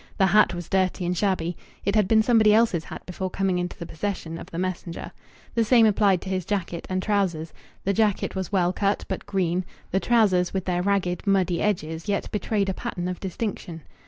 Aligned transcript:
The 0.17 0.25
hat 0.25 0.55
was 0.55 0.67
dirty 0.67 1.05
and 1.05 1.15
shabby. 1.15 1.55
It 1.85 1.93
had 1.93 2.07
been 2.07 2.23
somebody 2.23 2.55
else's 2.55 2.85
hat 2.85 3.05
before 3.05 3.29
coming 3.29 3.59
into 3.59 3.77
the 3.77 3.85
possession 3.85 4.39
of 4.39 4.47
the 4.49 4.57
messenger. 4.57 5.11
The 5.53 5.63
same 5.63 5.85
applied 5.85 6.21
to 6.21 6.29
his 6.29 6.43
jacket 6.43 6.87
and 6.89 7.03
trousers. 7.03 7.53
The 7.83 7.93
jacket 7.93 8.33
was 8.35 8.51
well 8.51 8.73
cut, 8.73 9.05
but 9.07 9.27
green; 9.27 9.63
the 9.91 9.99
trousers, 9.99 10.55
with 10.55 10.65
their 10.65 10.81
ragged, 10.81 11.27
muddy 11.27 11.61
edges, 11.61 12.07
yet 12.09 12.31
betrayed 12.31 12.69
a 12.69 12.73
pattern 12.73 13.07
of 13.07 13.19
distinction. 13.19 13.83